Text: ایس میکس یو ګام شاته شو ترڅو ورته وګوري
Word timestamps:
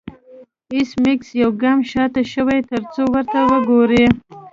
ایس 0.73 0.89
میکس 1.03 1.27
یو 1.41 1.49
ګام 1.61 1.79
شاته 1.91 2.21
شو 2.31 2.45
ترڅو 2.69 3.03
ورته 3.13 3.39
وګوري 3.49 4.05